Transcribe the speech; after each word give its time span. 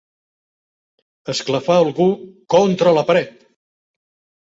Esclafar 1.35 1.77
algú 1.83 2.09
contra 2.57 2.99
la 3.01 3.09
paret. 3.15 3.41